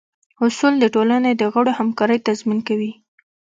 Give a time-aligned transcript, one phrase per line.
[0.45, 2.91] اصول د ټولنې د غړو همکارۍ تضمین کوي.